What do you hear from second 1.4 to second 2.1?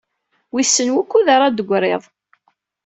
d-teggriḍ?